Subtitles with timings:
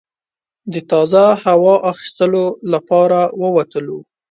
[0.73, 3.99] د تازه هوا اخیستلو لپاره ووتلو.